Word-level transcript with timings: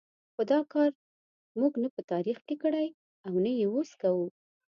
خو 0.33 0.41
دا 0.51 0.59
کار 0.73 0.89
موږ 1.59 1.73
نه 1.83 1.89
په 1.95 2.01
تاریخ 2.11 2.37
کې 2.47 2.55
کړی 2.63 2.87
او 3.27 3.33
نه 3.43 3.51
یې 3.57 3.65
اوس 3.73 3.89
کوو. 4.01 4.27